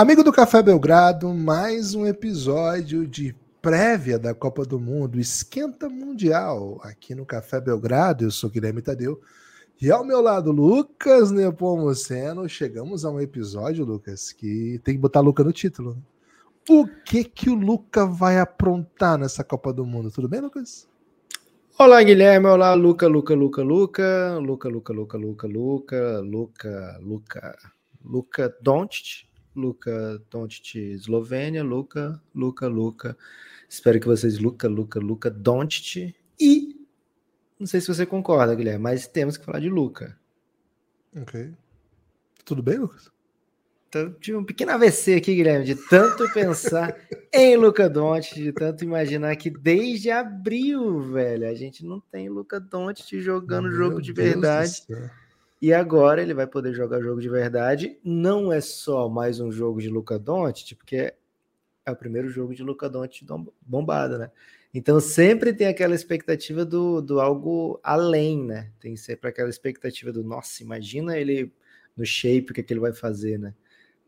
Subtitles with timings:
[0.00, 6.80] Amigo do Café Belgrado, mais um episódio de prévia da Copa do Mundo, esquenta mundial,
[6.82, 8.24] aqui no Café Belgrado.
[8.24, 9.20] Eu sou Guilherme Tadeu.
[9.78, 12.48] E ao meu lado, Lucas Nepomuceno.
[12.48, 16.02] Chegamos a um episódio, Lucas, que tem que botar Luca no título.
[16.66, 20.10] O que que o Luca vai aprontar nessa Copa do Mundo?
[20.10, 20.88] Tudo bem, Lucas?
[21.78, 22.46] Olá, Guilherme.
[22.46, 24.38] Olá, Luca, Luca, Luca, Luca.
[24.38, 27.58] Luca, Luca, Luca, Luca, Luca, Luca, Luca,
[28.02, 29.29] Luca Doncic.
[29.54, 33.16] Luca Doncic, Eslovênia, Luca, Luca, Luca.
[33.68, 36.80] Espero que vocês, Luca, Luca, Luca Doncic e
[37.58, 40.18] não sei se você concorda, Guilherme, mas temos que falar de Luca.
[41.14, 41.52] Ok.
[42.42, 43.10] Tudo bem, Lucas?
[43.88, 46.96] Então, tive um pequeno AVC aqui, Guilherme, de tanto pensar
[47.32, 52.58] em Luca Doncic, de tanto imaginar que desde abril, velho, a gente não tem Luca
[52.58, 54.86] Doncic jogando Meu jogo de Deus do verdade.
[55.60, 57.98] E agora ele vai poder jogar jogo de verdade.
[58.02, 61.12] Não é só mais um jogo de Luca Doncic, porque
[61.84, 63.26] é o primeiro jogo de Luca Doncic
[63.60, 64.30] bombado, né?
[64.72, 68.72] Então sempre tem aquela expectativa do, do algo além, né?
[68.80, 71.52] Tem sempre aquela expectativa do, nossa, imagina ele
[71.96, 73.54] no shape, o que, é que ele vai fazer, né?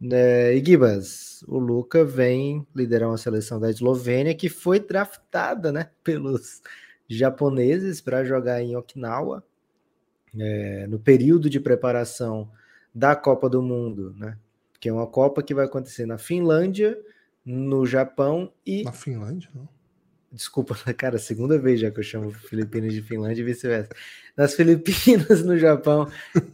[0.00, 5.90] Né, E Gibas, o Luca vem liderar uma seleção da Eslovênia que foi draftada, né,
[6.02, 6.60] pelos
[7.08, 9.44] japoneses para jogar em Okinawa
[10.38, 12.50] é, no período de preparação
[12.94, 14.36] da Copa do Mundo, né?
[14.80, 16.98] Que é uma Copa que vai acontecer na Finlândia,
[17.44, 18.82] no Japão e.
[18.82, 19.68] Na Finlândia, não?
[20.32, 23.90] Desculpa, cara, segunda vez já que eu chamo Filipinas de Finlândia e vice-versa.
[24.34, 26.08] Nas Filipinas, no Japão.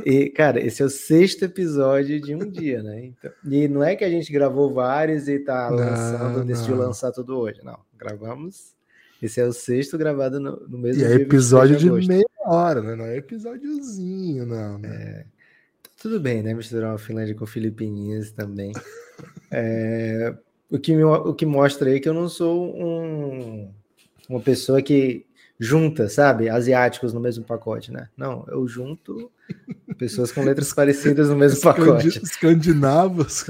[0.05, 3.05] E, cara, esse é o sexto episódio de um dia, né?
[3.05, 6.87] Então, e não é que a gente gravou vários e tá Não, lançando, decidiu não.
[6.87, 7.61] lançar tudo hoje.
[7.63, 8.77] Não, gravamos.
[9.21, 12.09] Esse é o sexto gravado no, no mesmo E é dia, 23 episódio de agosto.
[12.09, 12.95] meia hora, né?
[12.95, 14.79] Não é episódiozinho, não.
[14.79, 15.25] Né?
[16.01, 16.55] Tudo bem, né?
[16.55, 18.73] Misturar uma Finlândia com Filipininhas também.
[19.51, 20.33] É,
[20.71, 23.73] o, que me- o que mostra aí que eu não sou um-
[24.29, 25.27] uma pessoa que
[25.59, 28.09] junta, sabe, asiáticos no mesmo pacote, né?
[28.17, 29.33] Não, eu junto
[29.97, 32.09] pessoas com letras parecidas no mesmo pacote.
[32.09, 33.47] Escandi- Escandinavos.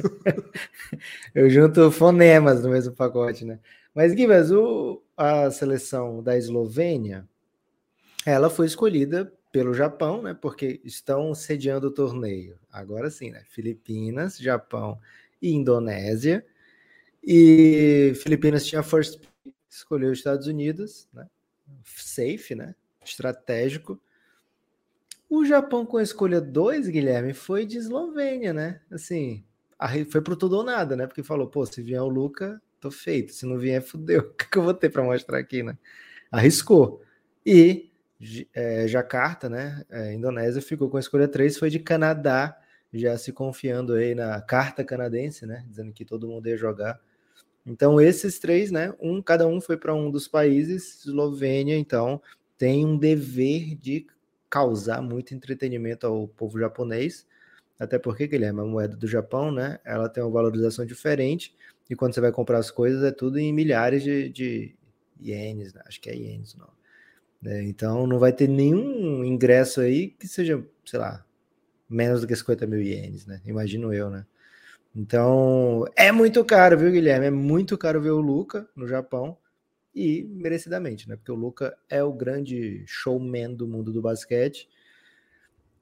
[1.34, 3.58] Eu junto fonemas no mesmo pacote, né?
[3.94, 7.28] Mas, Guivas, o- a seleção da Eslovênia,
[8.24, 10.32] ela foi escolhida pelo Japão, né?
[10.32, 12.56] Porque estão sediando o torneio.
[12.70, 13.42] Agora sim, né?
[13.48, 14.98] Filipinas, Japão
[15.42, 16.46] e Indonésia.
[17.22, 21.26] E Filipinas tinha first pick, escolheu os Estados Unidos, né?
[21.84, 22.76] Safe, né?
[23.04, 24.00] Estratégico.
[25.28, 28.80] O Japão com a escolha 2, Guilherme, foi de Eslovênia, né?
[28.90, 29.44] Assim,
[30.10, 31.06] foi pro tudo ou nada, né?
[31.06, 33.32] Porque falou, pô, se vier o Luca, tô feito.
[33.32, 34.20] Se não vier, fudeu.
[34.30, 35.76] O que, eu vou ter para mostrar aqui, né?
[36.30, 37.02] Arriscou.
[37.44, 37.90] E
[38.54, 39.84] é, Jacarta, né?
[39.90, 42.58] é, Indonésia ficou com a escolha 3, foi de Canadá,
[42.92, 45.64] já se confiando aí na carta canadense, né?
[45.68, 47.00] Dizendo que todo mundo ia jogar.
[47.66, 48.94] Então, esses três, né?
[49.00, 52.20] Um, cada um foi para um dos países, Eslovênia, então,
[52.56, 54.06] tem um dever de
[54.48, 57.26] causar muito entretenimento ao povo japonês.
[57.78, 59.78] Até porque, Guilherme, a moeda do Japão, né?
[59.84, 61.54] Ela tem uma valorização diferente.
[61.88, 64.76] E quando você vai comprar as coisas, é tudo em milhares de, de
[65.20, 65.82] ienes, né?
[65.86, 66.68] acho que é ienes, não.
[67.40, 67.62] né?
[67.64, 71.24] Então não vai ter nenhum ingresso aí que seja, sei lá,
[71.88, 73.40] menos do que 50 mil ienes, né?
[73.46, 74.26] Imagino eu, né?
[74.94, 77.26] Então é muito caro, viu, Guilherme?
[77.26, 79.36] É muito caro ver o Luca no Japão
[79.94, 81.16] e merecidamente, né?
[81.16, 84.68] Porque o Luca é o grande showman do mundo do basquete.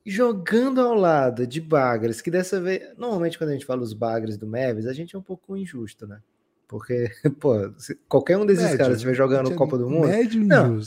[0.09, 4.37] Jogando ao lado de Bagres, que dessa vez, normalmente quando a gente fala os Bagres
[4.37, 6.21] do Mavis, a gente é um pouco injusto, né?
[6.69, 7.11] Porque,
[7.41, 7.73] pô,
[8.09, 10.81] qualquer um desses Médio, caras estiver jogando é Copa do Mundo, Médio Não.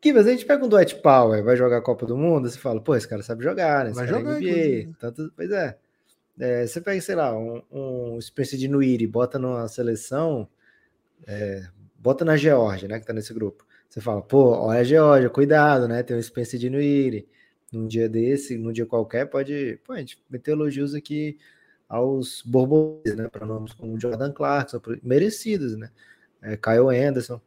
[0.00, 2.58] que mas a gente pega um Dwight Power, vai jogar a Copa do Mundo, você
[2.58, 3.90] fala, pô, esse cara sabe jogar, né?
[3.90, 4.94] Esse Vai cara jogar, é NBA.
[4.98, 5.76] Tanto, pois é.
[6.40, 10.48] É, Você pega, sei lá, um, um Spencer de Nuiri, bota numa seleção,
[11.26, 11.66] é,
[11.98, 13.64] bota na Geórgia, né, que tá nesse grupo.
[13.88, 16.02] Você fala, pô, olha a Geórgia, cuidado, né?
[16.02, 17.28] Tem um Spencer de Nuiri.
[17.74, 21.38] Num dia desse, num dia qualquer, pode, pô, a gente meter elogios aqui
[21.88, 23.28] aos borbolês, né?
[23.28, 25.90] Para nomes como Jordan Clarkson, merecidos, né?
[26.40, 27.40] É, Kyle Anderson.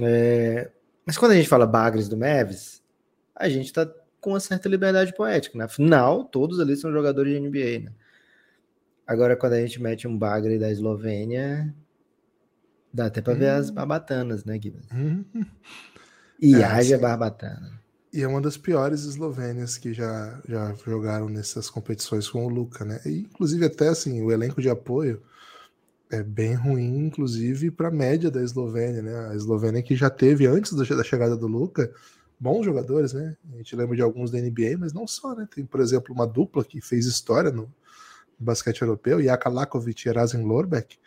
[0.00, 0.70] É,
[1.04, 2.82] mas quando a gente fala Bagres do Mavis,
[3.34, 3.90] a gente está
[4.20, 5.58] com uma certa liberdade poética.
[5.58, 5.64] né?
[5.64, 7.84] Afinal, todos ali são jogadores de NBA.
[7.84, 7.92] Né?
[9.06, 11.74] Agora, quando a gente mete um Bagre da Eslovênia,
[12.92, 14.86] dá até para ver as barbatanas, né, Guilherme?
[14.92, 15.44] Hum.
[16.40, 17.81] E É, haja barbatana.
[18.12, 22.84] E é uma das piores eslovênias que já, já jogaram nessas competições com o Luca,
[22.84, 23.00] né?
[23.06, 25.22] E, inclusive, até assim, o elenco de apoio
[26.10, 29.28] é bem ruim, inclusive, para a média da Eslovênia, né?
[29.30, 31.90] A Eslovênia que já teve, antes da chegada do Luca,
[32.38, 33.34] bons jogadores, né?
[33.54, 35.48] A gente lembra de alguns da NBA, mas não só, né?
[35.54, 37.72] Tem, por exemplo, uma dupla que fez história no
[38.38, 40.98] basquete europeu, Jaka Lakovic e Erasen Lorbeck,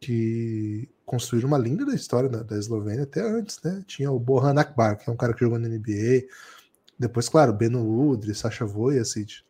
[0.00, 3.82] que construíram uma linda história da, da Eslovênia até antes, né?
[3.86, 6.26] Tinha o Bohan Akbar, que é um cara que jogou na NBA.
[6.98, 9.42] Depois, claro, Beno Udri, Sasha Vojacic.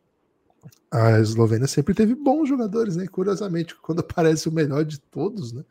[0.91, 3.07] A Eslovênia sempre teve bons jogadores, né?
[3.07, 5.63] curiosamente, quando aparece o melhor de todos, né?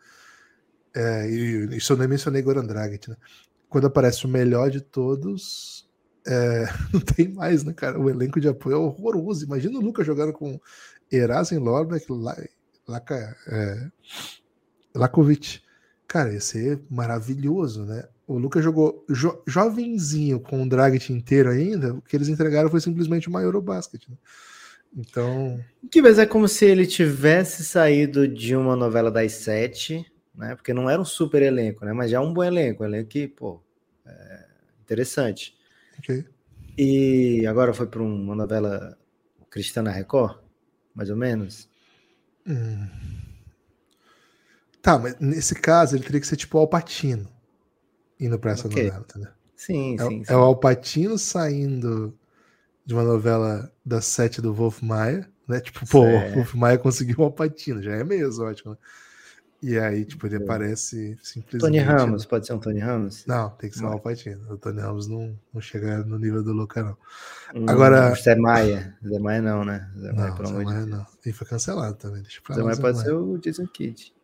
[0.95, 3.17] É, e isso eu nem mencionei Goran Dragic, né?
[3.69, 5.87] Quando aparece o melhor de todos,
[6.27, 8.01] é, não tem mais, né, cara?
[8.01, 9.45] O elenco de apoio é horroroso.
[9.45, 10.59] Imagina o Lucas jogando com
[11.11, 12.07] Erasen Lorbeck,
[12.89, 13.91] Laka, é,
[14.97, 15.61] Lakovic.
[16.09, 18.05] Cara, ia ser maravilhoso, né?
[18.27, 22.81] O Lucas jogou jo jovenzinho com o Dragic inteiro ainda, o que eles entregaram foi
[22.81, 24.09] simplesmente uma Eurobasket.
[24.09, 24.17] Né?
[24.97, 25.61] Então.
[25.91, 30.05] Que mas é como se ele tivesse saído de uma novela das sete,
[30.35, 30.57] né?
[30.57, 31.93] Porque não era um super elenco, né?
[31.93, 33.61] Mas já é um bom elenco, um elenco que, pô,
[34.05, 34.45] é
[34.83, 35.55] interessante.
[35.99, 36.25] Ok.
[36.79, 38.99] E agora foi para uma novela
[39.51, 40.39] Cristana Record,
[40.95, 41.69] mais ou menos.
[42.47, 42.87] Hum.
[44.87, 47.29] Tá, mas nesse caso ele teria que ser tipo o Alpatino
[48.21, 48.85] indo pra essa okay.
[48.85, 49.31] novela, entendeu?
[49.57, 52.17] Sim, é, sim, é, o Alpatino saindo
[52.85, 55.59] de uma novela das sete do Wolf Maia, né?
[55.59, 58.77] Tipo, pô, o Wolf Maia conseguiu o Alpatino, já é meio exótico, né?
[59.61, 61.59] E aí, tipo, ele aparece simplesmente.
[61.59, 63.27] Tony Ramos, pode ser um Tony Ramos?
[63.27, 64.53] Não, tem que ser um Alpatino.
[64.53, 66.97] O Tony Ramos não, não chega no nível do Luca, não.
[67.61, 68.15] Hum, Agora.
[68.15, 68.97] Zé Maia.
[69.05, 69.91] Zé Maia não, né?
[69.99, 71.07] Zé Maia, não, pelo Zé Maia não.
[71.25, 72.23] E foi cancelado também.
[72.23, 74.15] Deixa pra Zé Maia pode ser o Jason Kidd.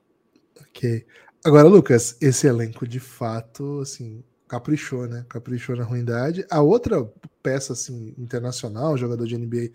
[0.60, 1.06] Ok.
[1.44, 5.25] Agora, Lucas, esse elenco de fato, assim, caprichou, né?
[5.28, 6.46] Caprichou na ruindade.
[6.50, 7.10] A outra
[7.43, 9.70] peça, assim, internacional, jogador de NBA,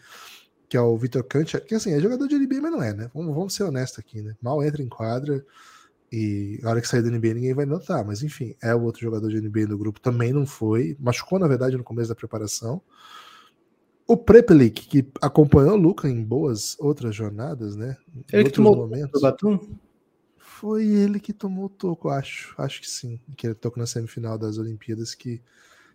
[0.69, 3.09] que é o Vitor Kantia, que assim, é jogador de NBA, mas não é, né?
[3.13, 4.35] Vamos, vamos ser honestos aqui, né?
[4.41, 5.45] Mal entra em quadra
[6.11, 9.01] e a hora que sair do NBA ninguém vai notar, mas enfim, é o outro
[9.01, 12.81] jogador de NBA do grupo, também não foi, machucou na verdade no começo da preparação.
[14.07, 17.97] O Prepelic, que acompanhou o Luca em boas outras jornadas, né?
[18.31, 19.19] Ele que tomou momentos.
[19.19, 19.59] o Batum?
[20.59, 22.55] Foi ele que tomou o toco, acho.
[22.57, 23.19] Acho que sim.
[23.35, 25.39] Que ele tocou na semifinal das Olimpíadas que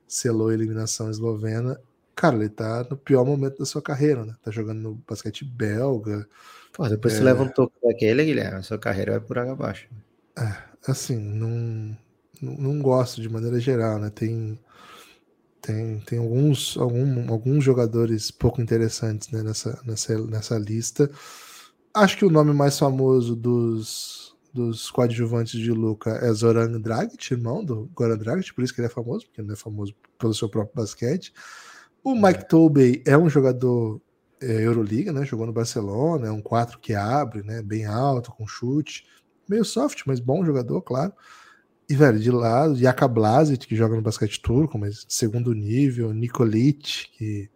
[0.06, 1.81] selou a eliminação eslovena.
[2.14, 4.37] Cara, ele tá no pior momento da sua carreira, né?
[4.41, 6.29] Tá jogando no basquete belga.
[6.73, 7.17] Pô, depois é...
[7.17, 9.88] você leva um toco daquele, Guilherme, a sua carreira vai por água abaixo.
[10.38, 10.56] É,
[10.87, 11.99] assim, não,
[12.41, 14.11] não, não gosto de maneira geral, né?
[14.11, 14.56] Tem,
[15.61, 21.11] tem, tem alguns, algum, alguns jogadores pouco interessantes né, nessa, nessa, nessa lista.
[21.93, 27.65] Acho que o nome mais famoso dos dos coadjuvantes de Luca é Zoran Dragic, irmão
[27.65, 30.35] do Goran Dragic, por isso que ele é famoso, porque ele não é famoso pelo
[30.35, 31.33] seu próprio basquete.
[32.05, 32.45] O Mike é.
[32.45, 34.01] Tobey é um jogador
[34.41, 35.25] é, Euroliga, né?
[35.25, 37.63] Jogou no Barcelona, é um 4 que abre, né?
[37.63, 39.07] Bem alto, com chute.
[39.49, 41.13] Meio soft, mas bom jogador, claro.
[41.89, 46.13] E, velho, de lado, Jaka Blasic, que joga no basquete turco, mas de segundo nível.
[46.13, 47.51] Nikolic, que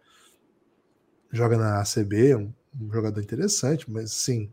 [1.31, 4.51] joga na ACB, um, um jogador interessante, mas, assim,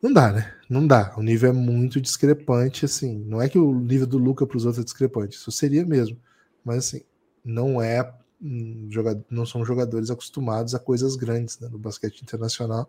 [0.00, 0.54] não dá, né?
[0.68, 1.14] Não dá.
[1.16, 3.18] O nível é muito discrepante, assim.
[3.26, 6.18] Não é que o nível do Luca para os outros é discrepante, isso seria mesmo.
[6.64, 7.02] Mas assim,
[7.44, 12.88] não é um jogador, não são jogadores acostumados a coisas grandes né, no basquete internacional.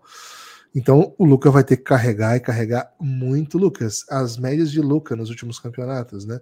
[0.75, 4.05] Então o Luca vai ter que carregar e carregar muito, Lucas.
[4.09, 6.39] As médias de Luca nos últimos campeonatos, né?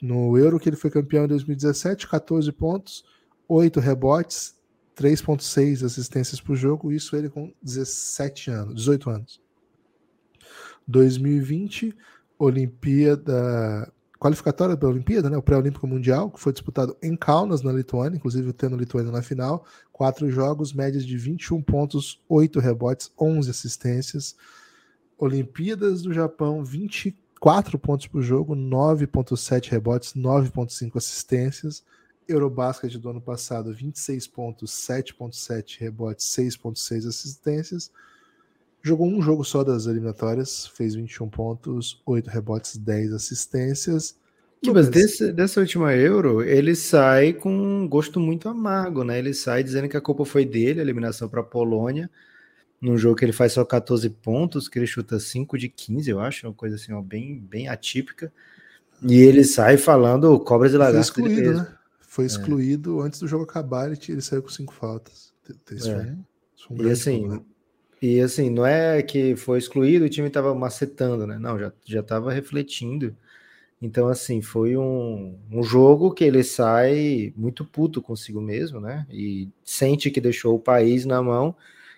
[0.00, 3.04] No Euro que ele foi campeão em 2017, 14 pontos,
[3.48, 4.54] 8 rebotes,
[4.94, 9.45] 3.6 assistências por jogo, isso ele com 17 anos, 18 anos.
[10.86, 11.94] 2020,
[12.38, 18.16] Olimpíada, qualificatória da Olimpíada, né, o pré-olímpico mundial, que foi disputado em Kaunas, na Lituânia,
[18.16, 24.36] inclusive tendo Lituânia na final, quatro jogos, médias de 21 pontos, 8 rebotes, 11 assistências.
[25.18, 31.82] Olimpíadas do Japão, 24 pontos por jogo, 9.7 rebotes, 9.5 assistências.
[32.28, 37.90] Eurobasket do ano passado, 26 pontos, 7.7 rebotes, 6.6 assistências.
[38.86, 44.16] Jogou um jogo só das eliminatórias, fez 21 pontos, 8 rebotes, 10 assistências.
[44.64, 49.18] mas desse, dessa última Euro, ele sai com um gosto muito amargo, né?
[49.18, 52.08] Ele sai dizendo que a culpa foi dele, a eliminação para a Polônia,
[52.80, 56.20] num jogo que ele faz só 14 pontos, que ele chuta 5 de 15, eu
[56.20, 58.32] acho, uma coisa assim, ó, bem, bem atípica.
[59.02, 61.10] E ele sai falando cobras e lagartos.
[61.10, 61.76] Foi excluído, né?
[61.98, 62.28] Foi é.
[62.28, 63.06] excluído é.
[63.06, 65.34] antes do jogo acabar, ele, ele saiu com 5 faltas.
[65.72, 66.16] Isso é.
[66.68, 67.55] foi um e assim, problema.
[68.06, 71.38] E assim, não é que foi excluído, o time estava macetando, né?
[71.38, 73.16] Não, já estava refletindo
[73.82, 79.06] Então, assim, foi um, um jogo que ele sai muito puto consigo mesmo, né?
[79.10, 81.56] E sente que deixou o país na mão.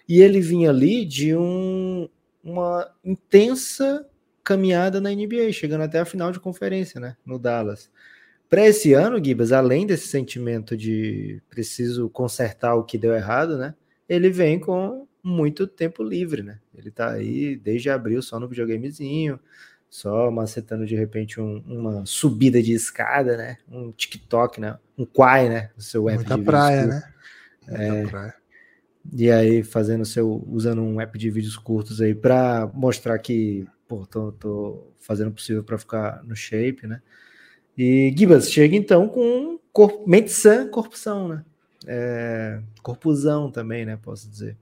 [0.08, 2.08] E ele vinha ali de um,
[2.44, 4.06] uma intensa
[4.44, 7.16] caminhada na NBA, chegando até a final de conferência, né?
[7.26, 7.90] No Dallas.
[8.50, 13.74] Para esse ano, Gibas, além desse sentimento de preciso consertar o que deu errado, né?
[14.08, 16.58] Ele vem com muito tempo livre, né?
[16.74, 19.38] Ele tá aí desde abril só no videogamezinho,
[19.90, 23.58] só macetando de repente um, uma subida de escada, né?
[23.70, 24.78] Um TikTok, né?
[24.96, 25.70] Um Quai, né?
[25.76, 27.12] O seu app Muita de praia, vídeos, né?
[27.66, 28.34] Muita é, praia.
[29.12, 34.06] E aí fazendo seu usando um app de vídeos curtos aí para mostrar que, pô,
[34.06, 37.00] tô, tô fazendo o possível para ficar no shape, né?
[37.76, 41.44] E Gibas chega então com corpo, mente sã, corrupção, né?
[41.86, 43.96] É, corpusão também, né?
[43.96, 44.56] Posso dizer.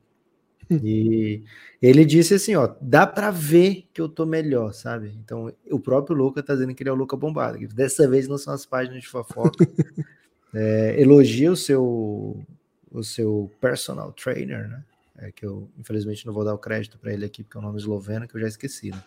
[0.70, 1.42] E
[1.80, 5.12] ele disse assim, ó, dá para ver que eu tô melhor, sabe?
[5.22, 7.58] Então, o próprio Luca tá dizendo que ele é o Luca bombado.
[7.68, 9.66] Dessa vez não são as páginas de fofoca.
[10.54, 12.44] é, elogia o seu
[12.90, 14.82] o seu personal trainer, né?
[15.18, 17.64] É, que eu infelizmente não vou dar o crédito para ele aqui porque é um
[17.64, 19.02] nome esloveno que eu já esqueci, né?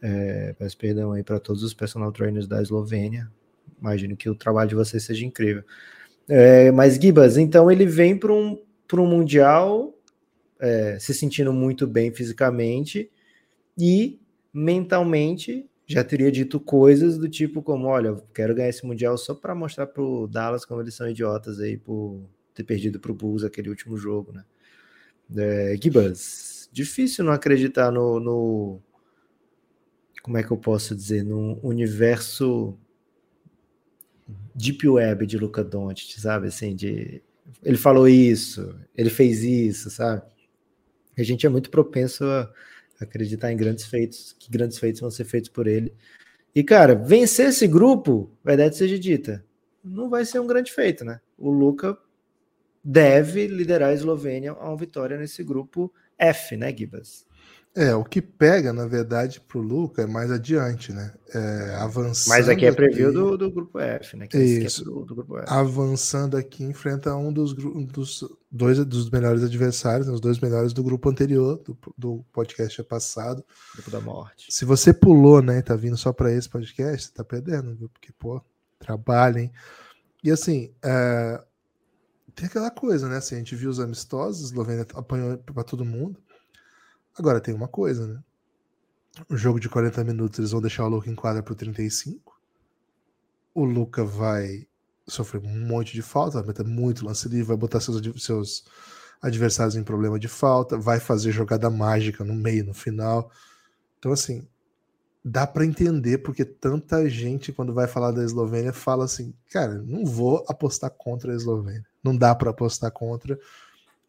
[0.00, 3.30] É, peço perdão aí para todos os personal trainers da Eslovênia.
[3.80, 5.64] Imagino que o trabalho de vocês seja incrível.
[6.28, 8.58] É, mas Gibas, então ele vem para um,
[8.94, 9.92] um mundial
[10.62, 13.10] é, se sentindo muito bem fisicamente
[13.76, 14.20] e
[14.54, 19.54] mentalmente já teria dito coisas do tipo como, olha, quero ganhar esse mundial só para
[19.54, 22.22] mostrar pro Dallas como eles são idiotas aí por
[22.54, 24.44] ter perdido pro Bulls aquele último jogo, né?
[25.36, 28.80] É, Gibas, difícil não acreditar no, no,
[30.22, 32.78] como é que eu posso dizer, no universo
[34.54, 37.20] deep web de Luca Doncic, sabe, assim, de
[37.62, 40.22] ele falou isso, ele fez isso, sabe?
[41.16, 42.50] A gente é muito propenso a
[43.00, 45.94] acreditar em grandes feitos, que grandes feitos vão ser feitos por ele.
[46.54, 49.44] E, cara, vencer esse grupo, verdade seja dita,
[49.82, 51.20] não vai ser um grande feito, né?
[51.36, 51.98] O Luca
[52.84, 57.26] deve liderar a Eslovênia a uma vitória nesse grupo F, né, Gibas?
[57.74, 61.10] É, o que pega, na verdade, para o Luca é mais adiante, né?
[61.34, 62.34] É, avançando.
[62.34, 63.16] Mas aqui é preview aqui...
[63.16, 64.26] do, do grupo F, né?
[64.26, 64.82] Que é Isso.
[64.82, 65.46] É do, do, grupo F.
[65.48, 70.12] Avançando aqui, enfrenta um dos, dos dois dos melhores adversários, né?
[70.12, 73.42] os dois melhores do grupo anterior, do, do podcast passado.
[73.72, 74.52] Grupo da morte.
[74.52, 77.88] Se você pulou, né, e tá vindo só para esse podcast, tá perdendo, viu?
[77.88, 78.42] Porque, pô,
[78.78, 79.50] trabalhem.
[80.22, 81.42] E assim, é...
[82.34, 83.16] tem aquela coisa, né?
[83.16, 86.20] Assim, a gente viu os amistosos, a Eslovênia apanhou para todo mundo.
[87.18, 88.20] Agora tem uma coisa, né?
[89.28, 92.40] O jogo de 40 minutos eles vão deixar o Luca em quadra pro 35.
[93.54, 94.66] O Luca vai
[95.06, 98.64] sofrer um monte de falta, vai meter muito lance livre, vai botar seus, seus
[99.20, 103.30] adversários em problema de falta, vai fazer jogada mágica no meio, no final.
[103.98, 104.48] Então, assim,
[105.24, 110.04] dá para entender porque tanta gente, quando vai falar da Eslovênia, fala assim: cara, não
[110.04, 111.86] vou apostar contra a Eslovênia.
[112.02, 113.38] Não dá para apostar contra,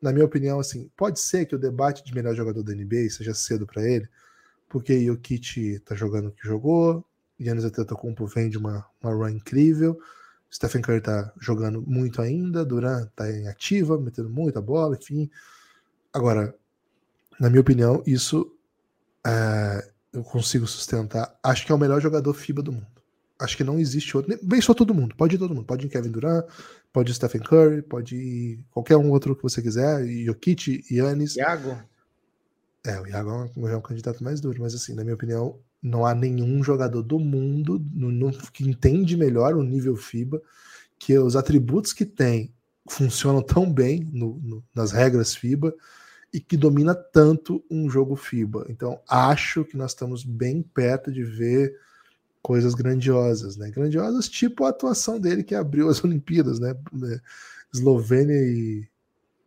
[0.03, 3.33] na minha opinião, assim, pode ser que o debate de melhor jogador da NBA seja
[3.33, 4.05] cedo para ele,
[4.67, 7.05] porque o Kit tá jogando o que jogou,
[7.39, 9.97] Giannis Antetokounmpo vem de uma, uma run incrível,
[10.51, 15.31] Stephen Curry tá jogando muito ainda, Durant tá em ativa, metendo muita bola, enfim.
[16.11, 16.53] Agora,
[17.39, 18.53] na minha opinião, isso
[19.25, 21.33] é, eu consigo sustentar.
[21.41, 23.02] Acho que é o melhor jogador FIBA do mundo.
[23.39, 24.37] Acho que não existe outro.
[24.41, 25.15] Bem, só todo mundo.
[25.15, 25.65] Pode ir todo mundo.
[25.65, 26.45] Pode ir Kevin Durant,
[26.91, 30.05] pode ir Stephen Curry, pode ir qualquer um outro que você quiser.
[30.25, 31.35] Jokic, Yannis.
[31.35, 31.77] Iago.
[32.85, 35.57] É, o Iago é um, é um candidato mais duro, mas assim, na minha opinião,
[35.81, 40.41] não há nenhum jogador do mundo no, no, que entende melhor o nível FIBA,
[40.97, 42.53] que os atributos que tem
[42.89, 45.73] funcionam tão bem no, nas regras FIBA
[46.33, 48.65] e que domina tanto um jogo FIBA.
[48.69, 51.73] Então, acho que nós estamos bem perto de ver
[52.43, 53.71] coisas grandiosas, né?
[53.71, 56.75] Grandiosas tipo a atuação dele que abriu as Olimpíadas, né?
[57.73, 58.87] Eslovênia e,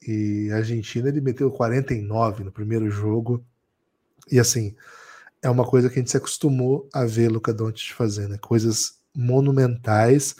[0.08, 3.44] e Argentina, ele meteu 49 no primeiro jogo.
[4.32, 4.74] E assim,
[5.42, 8.38] é uma coisa que a gente se acostumou a ver Luca Doncic fazendo, né?
[8.38, 10.34] coisas monumentais.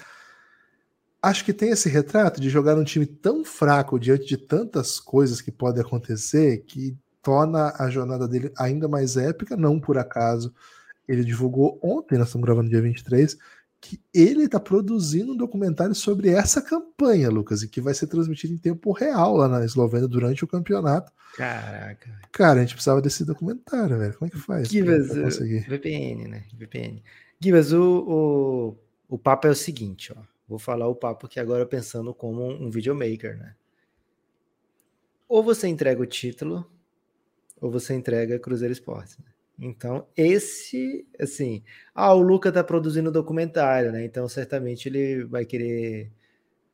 [1.22, 5.40] Acho que tem esse retrato de jogar um time tão fraco diante de tantas coisas
[5.40, 10.54] que podem acontecer que torna a jornada dele ainda mais épica, não por acaso
[11.08, 13.36] ele divulgou ontem, nós estamos gravando dia 23,
[13.80, 18.54] que ele está produzindo um documentário sobre essa campanha, Lucas, e que vai ser transmitido
[18.54, 21.12] em tempo real lá na Eslovênia durante o campeonato.
[21.36, 22.10] Caraca.
[22.32, 24.14] Cara, a gente precisava desse documentário, velho.
[24.14, 24.68] Como é que faz?
[24.68, 25.08] Givas,
[25.68, 26.44] VPN, né?
[26.54, 27.02] VPN.
[27.38, 28.76] Givas, o,
[29.08, 30.20] o, o papo é o seguinte, ó.
[30.48, 33.54] Vou falar o papo aqui agora pensando como um videomaker, né?
[35.28, 36.70] Ou você entrega o título,
[37.60, 39.18] ou você entrega Cruzeiro Esportes.
[39.18, 39.24] Né?
[39.58, 41.62] Então, esse, assim,
[41.94, 44.04] ah, o Luca tá produzindo documentário, né?
[44.04, 46.10] Então, certamente ele vai querer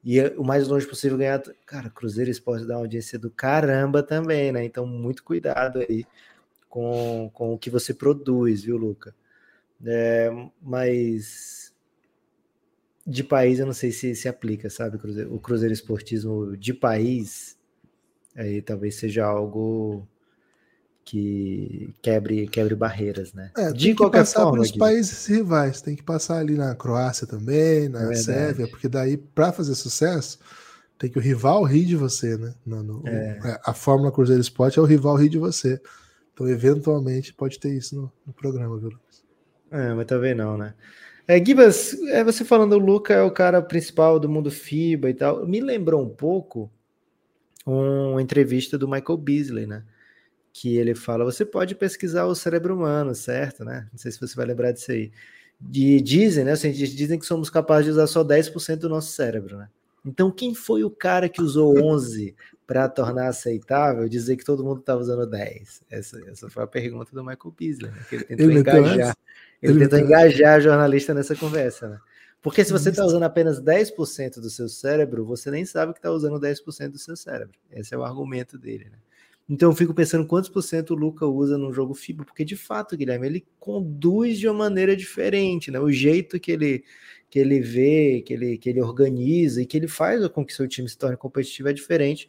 [0.04, 1.42] ir o mais longe possível ganhar.
[1.66, 4.64] Cara, Cruzeiro Esporte dá uma audiência do caramba também, né?
[4.64, 6.04] Então, muito cuidado aí
[6.68, 9.14] com, com o que você produz, viu, Luca?
[9.84, 11.74] É, mas
[13.06, 14.96] de país eu não sei se se aplica, sabe?
[15.28, 17.58] O Cruzeiro Esportismo de país
[18.36, 20.06] aí talvez seja algo
[21.04, 23.50] que quebre, quebre barreiras, né?
[23.56, 27.88] É, de qualquer passar forma, pelos países rivais, tem que passar ali na Croácia também,
[27.88, 30.38] na é Sérvia, porque daí para fazer sucesso
[30.98, 32.54] tem que o rival rir de você, né?
[32.64, 33.40] No, no, é.
[33.44, 33.60] é.
[33.64, 35.80] A Fórmula Cruzeiro Esporte é o rival rir de você.
[36.32, 39.24] Então, eventualmente, pode ter isso no, no programa, viu, Lucas?
[39.70, 40.74] É, mas também não, né?
[41.26, 45.14] É, Gibas, é, você falando o Luca é o cara principal do mundo FIBA e
[45.14, 46.70] tal, me lembrou um pouco
[47.64, 49.84] uma entrevista do Michael Beasley, né?
[50.52, 53.64] Que ele fala: você pode pesquisar o cérebro humano, certo?
[53.64, 53.88] Né?
[53.90, 55.10] Não sei se você vai lembrar disso aí.
[55.60, 56.52] De, dizem, né?
[56.54, 59.68] Os cientistas dizem que somos capazes de usar só 10% do nosso cérebro, né?
[60.04, 62.34] Então, quem foi o cara que usou 11
[62.66, 65.82] para tornar aceitável dizer que todo mundo estava usando 10?
[65.88, 67.98] Essa, essa foi a pergunta do Michael Beasley, né?
[68.08, 69.16] que ele tentou ele engajar.
[69.62, 71.98] Ele, ele tentou engajar jornalista nessa conversa, né?
[72.42, 76.10] Porque se você está usando apenas 10% do seu cérebro, você nem sabe que está
[76.10, 77.54] usando 10% do seu cérebro.
[77.70, 78.98] Esse é o argumento dele, né?
[79.48, 82.56] Então eu fico pensando quantos por cento o Luca usa no jogo FIBA, porque de
[82.56, 85.80] fato, Guilherme, ele conduz de uma maneira diferente, né?
[85.80, 86.84] O jeito que ele
[87.32, 90.68] que ele vê, que ele, que ele organiza e que ele faz com que seu
[90.68, 92.28] time se torne competitivo é diferente.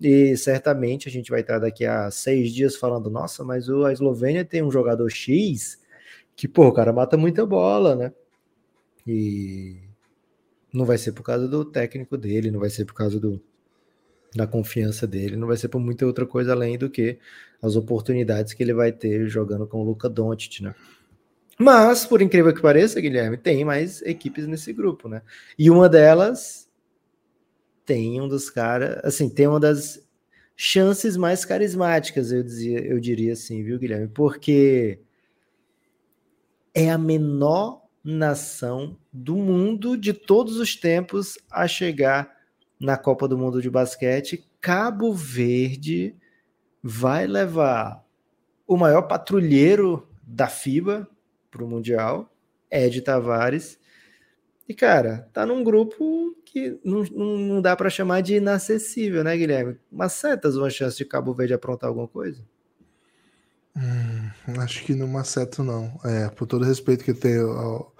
[0.00, 4.44] E certamente a gente vai estar daqui a seis dias falando, nossa, mas a Eslovênia
[4.44, 5.80] tem um jogador X
[6.34, 8.12] que, pô, o cara mata muita bola, né?
[9.06, 9.76] E
[10.72, 13.40] não vai ser por causa do técnico dele, não vai ser por causa do,
[14.34, 17.18] da confiança dele, não vai ser por muita outra coisa além do que
[17.60, 20.74] as oportunidades que ele vai ter jogando com o Luca Doncic, né?
[21.58, 25.20] Mas, por incrível que pareça, Guilherme, tem mais equipes nesse grupo, né?
[25.58, 26.70] E uma delas
[27.84, 30.06] tem um dos caras, assim, tem uma das
[30.56, 34.08] chances mais carismáticas, eu, dizia, eu diria assim, viu, Guilherme?
[34.08, 35.00] Porque
[36.72, 42.39] é a menor nação do mundo de todos os tempos a chegar
[42.80, 44.48] na Copa do Mundo de Basquete.
[44.60, 46.16] Cabo Verde
[46.82, 48.02] vai levar
[48.66, 51.06] o maior patrulheiro da FIBA,
[51.50, 52.32] para o Mundial,
[52.70, 53.78] Ed Tavares.
[54.68, 59.76] E, cara, tá num grupo que não, não, dá para chamar de inacessível, né, Guilherme?
[59.90, 62.40] Mas setas uma chance de Cabo Verde aprontar alguma coisa?
[63.76, 65.98] Hum, acho que não maceto, não.
[66.04, 67.92] É, por todo respeito que tem ao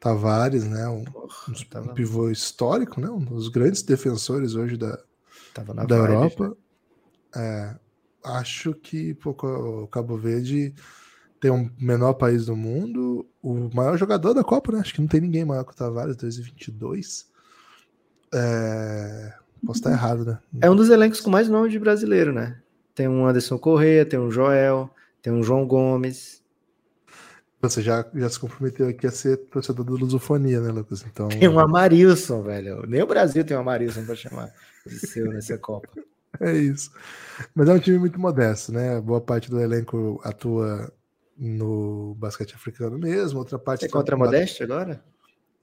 [0.00, 0.88] Tavares, né?
[0.88, 1.92] Um, Porra, um tava...
[1.92, 3.10] pivô histórico, né?
[3.10, 4.98] Um dos grandes defensores hoje da,
[5.86, 6.48] da Europa.
[6.48, 6.54] Né?
[7.36, 7.76] É,
[8.24, 10.74] acho que pô, o Cabo Verde
[11.38, 14.80] tem um menor país do mundo, o maior jogador da Copa, né?
[14.80, 17.28] Acho que não tem ninguém maior que o Tavares, 2022.
[18.32, 19.34] É...
[19.64, 20.38] Posso estar errado, né?
[20.62, 22.58] É um dos elencos com mais nome de brasileiro, né?
[22.94, 26.39] Tem um Anderson Correia, tem um Joel, tem um João Gomes.
[27.60, 31.04] Você já, já se comprometeu aqui a ser torcedor do Lusofonia, né, Lucas?
[31.06, 31.28] Então...
[31.28, 32.86] Tem um Amarilson, velho.
[32.86, 34.50] Nem o Brasil tem um Amarilson para chamar
[34.86, 35.88] de seu nessa Copa.
[36.38, 36.92] É isso.
[37.54, 39.00] Mas é um time muito modesto, né?
[39.00, 40.90] Boa parte do elenco atua
[41.36, 43.84] no basquete africano mesmo, outra parte.
[43.84, 45.02] É contra a Modeste agora?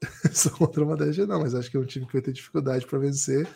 [0.33, 2.86] Sou contra a Modeste, não, mas acho que é um time que vai ter dificuldade
[2.86, 3.47] para vencer.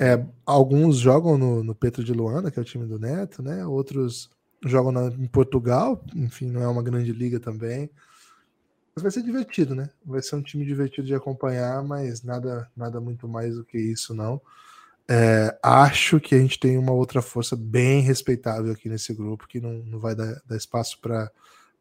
[0.00, 3.64] É, alguns jogam no, no, Petro de Luanda, que é o time do Neto, né?
[3.66, 4.30] Outros
[4.68, 7.90] jogam na, em Portugal, enfim, não é uma grande liga também.
[8.94, 9.90] Mas vai ser divertido, né?
[10.04, 14.14] Vai ser um time divertido de acompanhar, mas nada, nada muito mais do que isso,
[14.14, 14.40] não.
[15.08, 19.60] É, acho que a gente tem uma outra força bem respeitável aqui nesse grupo, que
[19.60, 21.30] não, não vai dar, dar espaço para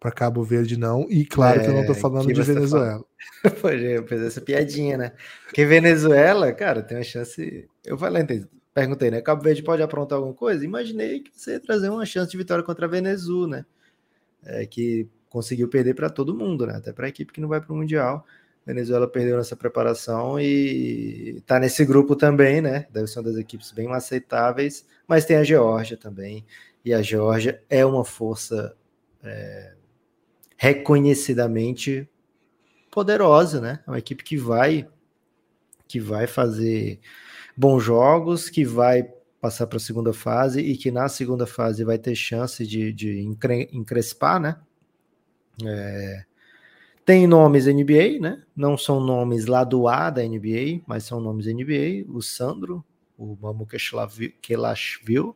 [0.04, 1.08] para Cabo Verde, não.
[1.10, 3.06] E claro é, que eu não estou é, falando de Venezuela.
[3.62, 5.14] Pois é, eu fiz essa piadinha, né?
[5.46, 7.70] Porque Venezuela, cara, tem uma chance.
[7.86, 8.28] Eu falei,
[8.74, 9.22] perguntei, né?
[9.22, 10.66] Cabo Verde pode aprontar alguma coisa?
[10.66, 13.66] Imaginei que você ia trazer uma chance de vitória contra a Venezuela, né?
[14.44, 16.76] É, que conseguiu perder para todo mundo, né?
[16.76, 18.26] Até para a equipe que não vai para o Mundial.
[18.66, 22.88] Venezuela perdeu nessa preparação e está nesse grupo também, né?
[22.92, 26.46] Deve ser uma das equipes bem aceitáveis, mas tem a Geórgia também.
[26.86, 28.76] E a Geórgia é uma força
[29.24, 29.74] é,
[30.58, 32.08] reconhecidamente
[32.90, 33.80] poderosa, né?
[33.86, 34.88] É uma equipe que vai
[35.88, 37.00] que vai fazer
[37.56, 39.04] bons jogos, que vai
[39.42, 43.20] passar para a segunda fase e que na segunda fase vai ter chance de, de
[43.72, 44.58] encrespar, né?
[45.64, 46.26] É,
[47.06, 48.44] tem nomes NBA, né?
[48.56, 52.06] Não são nomes lá do A da NBA, mas são nomes NBA.
[52.08, 52.84] O Sandro,
[53.18, 53.68] o Mamu
[54.42, 55.34] Kelashvili,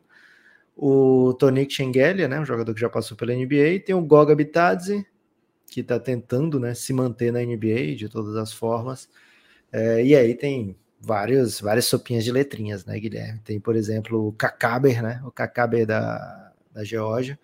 [0.77, 5.05] o Tonik Schengelia, né, um jogador que já passou pela NBA, tem o Goga Bitadze,
[5.65, 9.09] que está tentando né, se manter na NBA de todas as formas,
[9.71, 13.39] é, e aí tem vários, várias sopinhas de letrinhas, né, Guilherme?
[13.43, 17.39] Tem, por exemplo, o Kakaber, né, o Kakaber da, da Geórgia,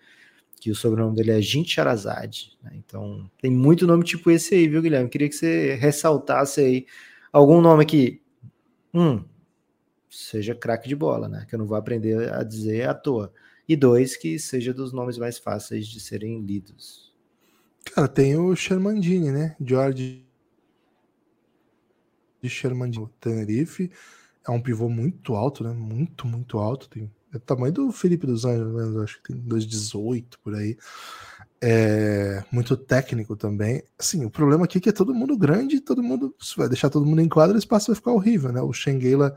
[0.60, 2.72] que o sobrenome dele é Jint Charazade, né?
[2.74, 5.10] então tem muito nome tipo esse aí, viu, Guilherme?
[5.10, 6.86] Queria que você ressaltasse aí
[7.30, 8.22] algum nome que,
[8.94, 9.22] um,
[10.08, 11.44] seja craque de bola, né?
[11.48, 13.32] Que eu não vou aprender a dizer à toa.
[13.68, 17.12] E dois, que seja dos nomes mais fáceis de serem lidos.
[17.84, 19.56] Cara, tem o Shermandini, né?
[19.60, 20.23] George
[22.44, 23.08] de Shermandini.
[23.20, 23.90] Tenerife
[24.46, 25.72] é um pivô muito alto, né?
[25.72, 26.88] Muito, muito alto.
[26.88, 30.76] Tem é o tamanho do Felipe dos Anjos, acho que tem 2,18 por aí.
[31.60, 33.82] É muito técnico também.
[33.98, 36.32] Assim, o problema aqui é que é todo mundo grande, todo mundo.
[36.40, 38.60] Se vai deixar todo mundo em quadra, o espaço vai ficar horrível, né?
[38.60, 39.34] O Shengeila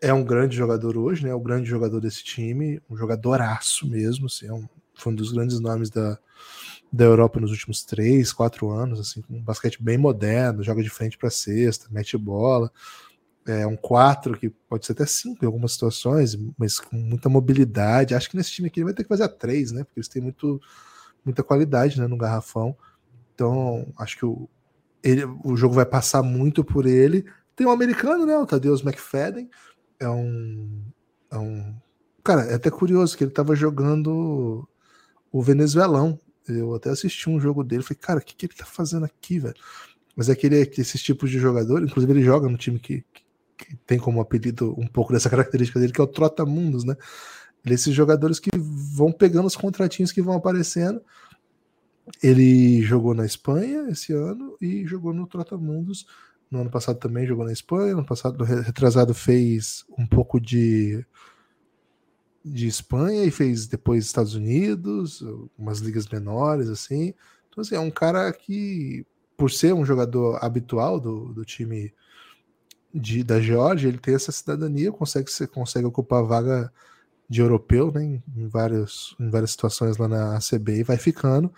[0.00, 1.30] é um grande jogador hoje, né?
[1.30, 4.66] É o grande jogador desse time, um jogadoraço mesmo, assim, é um,
[5.00, 6.18] foi um dos grandes nomes da,
[6.92, 11.16] da Europa nos últimos três, quatro anos, assim, um basquete bem moderno, joga de frente
[11.16, 12.70] para cesta, mete bola,
[13.46, 18.14] é um quatro que pode ser até cinco em algumas situações, mas com muita mobilidade.
[18.14, 19.82] Acho que nesse time aqui ele vai ter que fazer a três, né?
[19.84, 20.60] Porque eles têm muito,
[21.24, 22.76] muita qualidade, né, no garrafão.
[23.34, 24.48] Então, acho que o,
[25.02, 27.24] ele, o jogo vai passar muito por ele.
[27.56, 28.36] Tem um americano, né?
[28.36, 29.48] O Tadeusz McFadden
[29.98, 30.82] é um,
[31.30, 31.74] é um.
[32.22, 34.68] Cara, é até curioso que ele tava jogando
[35.30, 36.18] o venezuelão.
[36.48, 37.82] Eu até assisti um jogo dele.
[37.82, 39.54] Falei, cara, o que, que ele tá fazendo aqui, velho?
[40.16, 43.04] Mas é aquele, esses tipos de jogador, inclusive ele joga no time que,
[43.56, 46.96] que, tem como apelido um pouco dessa característica dele, que é o Trotamundos, né?
[47.64, 51.00] Ele, esses jogadores que vão pegando os contratinhos que vão aparecendo.
[52.22, 56.06] Ele jogou na Espanha esse ano e jogou no Trotamundos
[56.50, 61.04] no ano passado também jogou na Espanha, no ano passado retrasado fez um pouco de
[62.44, 65.22] de Espanha e fez depois Estados Unidos,
[65.58, 67.14] umas ligas menores assim.
[67.48, 69.04] Então assim, é um cara que
[69.36, 71.92] por ser um jogador habitual do, do time
[72.92, 76.72] de, da Geórgia, ele tem essa cidadania, consegue consegue ocupar a vaga
[77.28, 81.52] de europeu, né, em, várias, em várias situações lá na ACB e vai ficando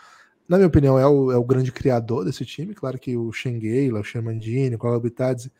[0.52, 2.74] na minha opinião, é o, é o grande criador desse time.
[2.74, 5.50] Claro que o Shengeila, o Shermandini, o Kalabitadze,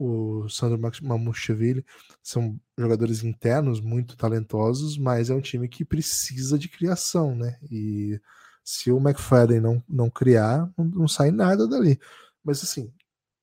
[0.00, 1.84] o Sandro Mamushevili
[2.22, 7.58] são jogadores internos muito talentosos, mas é um time que precisa de criação, né?
[7.70, 8.18] E
[8.64, 12.00] se o McFadden não, não criar, não, não sai nada dali.
[12.42, 12.90] Mas assim,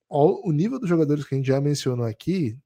[0.09, 2.57] o nível dos jogadores que a gente já mencionou aqui,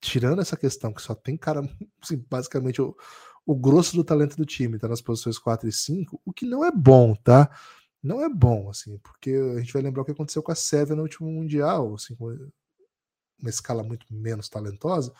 [0.00, 1.60] tirando essa questão que só tem cara,
[2.00, 2.96] assim, basicamente o,
[3.44, 6.64] o grosso do talento do time tá nas posições 4 e 5, o que não
[6.64, 7.50] é bom, tá?
[8.00, 10.94] Não é bom, assim, porque a gente vai lembrar o que aconteceu com a Sérvia
[10.94, 12.14] no último Mundial, assim,
[13.40, 15.12] uma escala muito menos talentosa.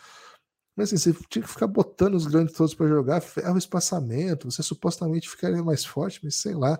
[0.75, 4.49] Mas assim, você tinha que ficar botando os grandes todos para jogar, ferro o espaçamento,
[4.49, 6.79] você supostamente ficaria mais forte, mas sei lá.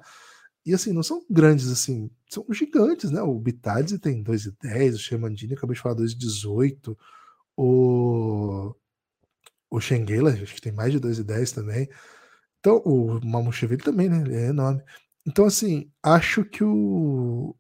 [0.65, 3.21] E assim, não são grandes assim, são gigantes, né?
[3.21, 6.97] O Bitadze tem 2,10, o Shermandini acabei de falar 2,18,
[7.57, 8.73] o
[9.71, 11.89] o Shenguela, acho que tem mais de 2,10 também.
[12.59, 14.21] Então, o Mamushevili também, né?
[14.21, 14.83] Ele é enorme.
[15.25, 17.55] Então, assim, acho que o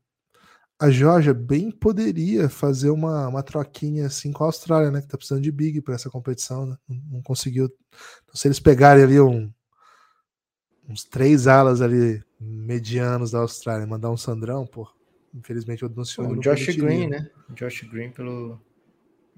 [0.81, 5.01] a Georgia bem poderia fazer uma, uma troquinha assim com a Austrália, né?
[5.01, 6.75] Que tá precisando de big para essa competição, né?
[6.89, 7.65] Não, não, conseguiu.
[7.65, 9.51] Então, se eles pegarem ali um,
[10.89, 14.89] uns três alas ali medianos da Austrália, mandar um Sandrão, pô,
[15.35, 16.39] infelizmente o Dancioni.
[16.39, 17.29] O Josh Green, né?
[17.53, 18.59] Josh Green pelo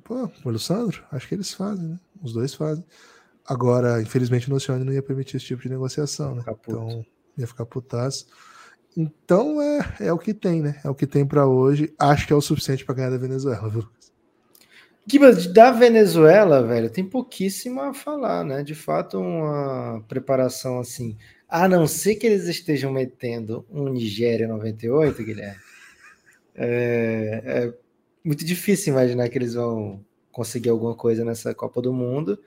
[0.03, 1.99] Pô, pelo Sandro, acho que eles fazem, né?
[2.21, 2.85] Os dois fazem.
[3.45, 6.43] Agora, infelizmente, o Nocione não ia permitir esse tipo de negociação, né?
[6.47, 7.05] Então,
[7.37, 8.27] ia ficar putaço.
[8.95, 10.79] Então, é, é o que tem, né?
[10.83, 11.93] É o que tem para hoje.
[11.97, 13.87] Acho que é o suficiente para ganhar da Venezuela, viu?
[15.53, 18.63] Da Venezuela, velho, tem pouquíssimo a falar, né?
[18.63, 21.17] De fato, uma preparação assim,
[21.49, 25.59] a não ser que eles estejam metendo um Nigéria 98, Guilherme,
[26.55, 27.73] é, é
[28.23, 32.39] muito difícil imaginar que eles vão conseguir alguma coisa nessa Copa do Mundo.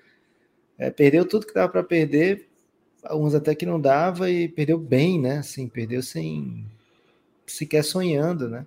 [0.79, 2.49] É, perdeu tudo que dava para perder,
[3.09, 5.39] alguns até que não dava e perdeu bem, né?
[5.39, 6.67] Assim, perdeu sem
[7.47, 8.67] sequer sonhando, né?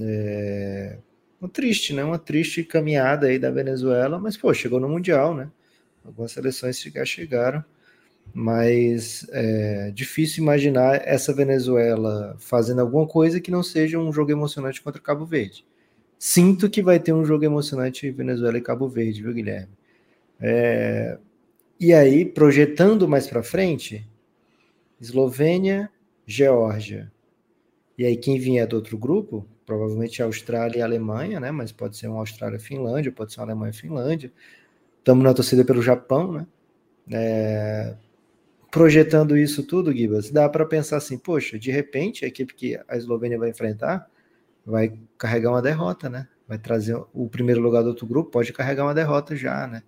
[0.00, 0.98] É,
[1.40, 2.04] uma triste, né?
[2.04, 5.50] Uma triste caminhada aí da Venezuela, mas pô, chegou no Mundial, né?
[6.04, 7.64] Algumas seleções já chegaram,
[8.32, 14.82] mas é difícil imaginar essa Venezuela fazendo alguma coisa que não seja um jogo emocionante
[14.82, 15.64] contra Cabo Verde.
[16.18, 19.72] Sinto que vai ter um jogo emocionante Venezuela e Cabo Verde, viu, Guilherme?
[20.40, 21.18] É...
[21.84, 24.08] E aí, projetando mais para frente,
[24.98, 25.90] Eslovênia,
[26.26, 27.12] Geórgia.
[27.98, 31.50] E aí, quem vier do outro grupo, provavelmente Austrália e Alemanha, né?
[31.50, 34.32] Mas pode ser uma Austrália-Finlândia, pode ser uma Alemanha-Finlândia.
[34.98, 36.46] Estamos na torcida pelo Japão, né?
[37.12, 37.94] É,
[38.70, 42.96] projetando isso tudo, Gibas, dá para pensar assim, poxa, de repente a equipe que a
[42.96, 44.08] Eslovênia vai enfrentar
[44.64, 46.28] vai carregar uma derrota, né?
[46.48, 49.82] Vai trazer o primeiro lugar do outro grupo, pode carregar uma derrota já, né?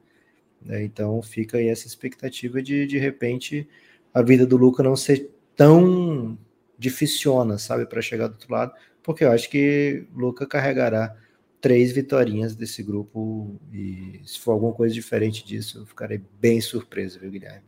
[0.68, 3.68] É, então fica aí essa expectativa de de repente
[4.12, 6.36] a vida do Luca não ser tão
[6.78, 11.14] dificiona, sabe, para chegar do outro lado, porque eu acho que Luca carregará
[11.60, 17.18] três vitórias desse grupo e se for alguma coisa diferente disso, eu ficarei bem surpreso,
[17.18, 17.62] viu, Guilherme?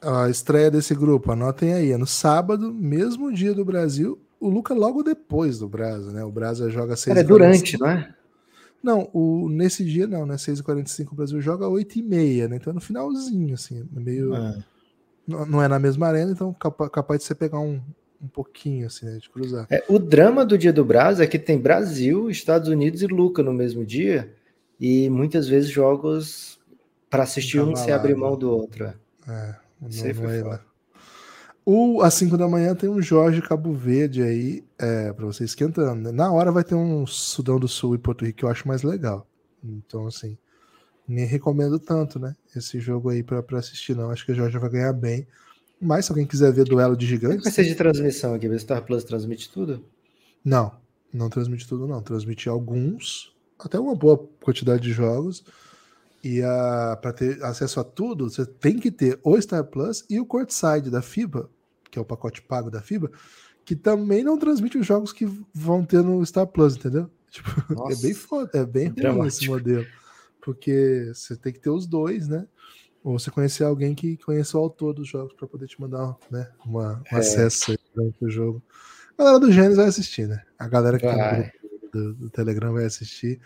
[0.00, 4.74] A estreia desse grupo, anotem aí, é no sábado, mesmo dia do Brasil, o Luca
[4.74, 6.24] logo depois do Brasa, né?
[6.24, 8.14] O Brasa joga 6 É durante, não é?
[8.86, 10.36] Não, o, nesse dia não, né?
[10.36, 12.54] 6h45 o Brasil joga 8h30, né?
[12.54, 14.32] Então é no finalzinho, assim, é meio.
[14.32, 14.64] É.
[15.26, 17.80] Não, não, é na mesma arena, então capaz, capaz de você pegar um,
[18.22, 19.18] um pouquinho, assim, né?
[19.18, 19.66] De cruzar.
[19.68, 23.42] É, o drama do dia do Brasa é que tem Brasil, Estados Unidos e Luca
[23.42, 24.32] no mesmo dia,
[24.78, 26.60] e muitas vezes jogos
[27.10, 28.84] para assistir um se abrir mão do outro.
[28.84, 28.94] É,
[29.26, 30.65] é não, não é lá.
[31.68, 36.00] O, às 5 da manhã tem um Jorge Cabo Verde aí, é, para você esquentando.
[36.00, 36.12] Né?
[36.12, 38.84] Na hora vai ter um Sudão do Sul e Porto Rico que eu acho mais
[38.84, 39.26] legal.
[39.64, 40.38] Então, assim,
[41.08, 42.36] nem recomendo tanto, né?
[42.54, 44.12] Esse jogo aí para assistir, não.
[44.12, 45.26] Acho que o Jorge vai ganhar bem.
[45.80, 47.42] Mas se alguém quiser ver duelo de gigantes.
[47.42, 48.46] Vai ser de transmissão aqui?
[48.46, 49.84] O Star Plus transmite tudo?
[50.44, 50.72] Não,
[51.12, 52.00] não transmite tudo, não.
[52.00, 55.44] Transmite alguns, até uma boa quantidade de jogos.
[56.22, 56.40] E
[57.02, 60.90] para ter acesso a tudo, você tem que ter o Star Plus e o Courtside
[60.90, 61.50] da FIBA,
[61.96, 63.10] que é o pacote pago da FIBA,
[63.64, 67.10] que também não transmite os jogos que vão ter no Star Plus, entendeu?
[67.28, 67.50] Tipo,
[67.90, 69.84] é bem foda, é bem ruim esse modelo.
[70.40, 72.46] Porque você tem que ter os dois, né?
[73.02, 76.48] Ou você conhecer alguém que conheça o autor dos jogos para poder te mandar né,
[76.64, 77.18] uma, um é.
[77.18, 78.62] acesso aí o jogo.
[79.18, 80.42] A galera do Gênesis vai assistir, né?
[80.58, 81.16] A galera que vai.
[81.16, 83.40] tá no grupo do, do, Telegram vai assistir.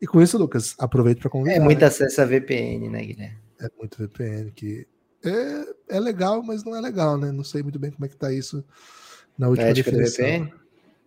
[0.00, 1.56] E com isso, Lucas, aproveite para convidar.
[1.56, 1.86] É muito né?
[1.86, 3.38] acesso a VPN, né, Guilherme?
[3.60, 4.86] É muito VPN que
[5.24, 7.32] é, é legal, mas não é legal, né?
[7.32, 8.64] Não sei muito bem como é que tá isso
[9.36, 10.24] na última a ética definição.
[10.24, 10.60] do VPN?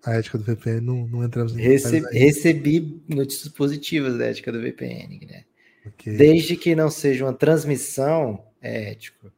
[0.06, 5.26] A ética do VPN, não, não entramos Rece Recebi notícias positivas da ética do VPN,
[5.26, 5.46] né?
[5.86, 6.16] Okay.
[6.16, 9.32] Desde que não seja uma transmissão, é ético.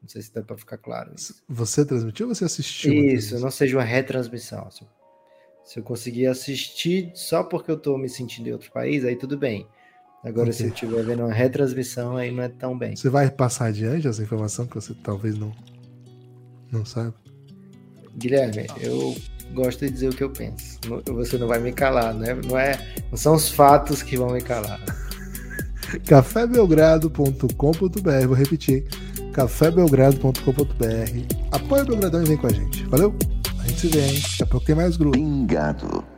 [0.00, 1.12] Não sei se dá para ficar claro.
[1.16, 1.42] Isso.
[1.48, 2.92] Você transmitiu ou você assistiu?
[2.92, 4.68] Isso, não seja uma retransmissão.
[5.64, 9.36] Se eu conseguir assistir só porque eu estou me sentindo em outro país, aí tudo
[9.36, 9.68] bem.
[10.24, 10.52] Agora, okay.
[10.52, 12.94] se eu estiver vendo uma retransmissão, aí não é tão bem.
[12.94, 15.52] Você vai passar adiante essa informação que você talvez não,
[16.70, 17.14] não saiba?
[18.16, 19.16] Guilherme, eu
[19.52, 20.78] gosto de dizer o que eu penso.
[21.06, 22.34] Você não vai me calar, né?
[22.34, 22.78] Não, é,
[23.10, 24.80] não são os fatos que vão me calar.
[26.06, 28.86] cafébelgrado.com.br, vou repetir,
[29.32, 31.34] cafébelgrado.com.br.
[31.50, 32.84] Apoia o Belgradão e vem com a gente.
[32.84, 33.12] Valeu?
[33.58, 34.20] A gente se vê, hein?
[34.22, 35.18] Daqui a pouco tem mais grupo.
[35.18, 36.11] Pingado.